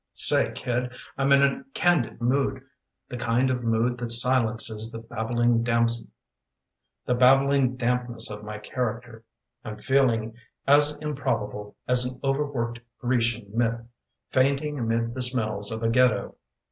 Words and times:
SAY, 0.13 0.51
kid, 0.55 0.91
I'm 1.15 1.31
in 1.31 1.43
a 1.43 1.63
candid 1.75 2.19
mood; 2.21 2.63
The 3.07 3.17
kind 3.17 3.51
of 3.51 3.63
mood 3.63 3.99
that 3.99 4.11
silences 4.11 4.91
The 4.91 4.97
babbling 4.97 5.61
dampness 5.61 6.09
of 8.27 8.43
my 8.43 8.57
character. 8.57 9.23
I'm 9.63 9.77
feeling 9.77 10.33
as 10.65 10.95
improbable 10.95 11.75
As 11.87 12.03
an 12.05 12.19
overworked 12.23 12.79
Grecian 12.99 13.51
myth 13.55 13.79
Fainting 14.31 14.79
amid 14.79 15.13
the 15.13 15.21
smells 15.21 15.71
of 15.71 15.83
a 15.83 15.89
Ghetto. 15.89 16.33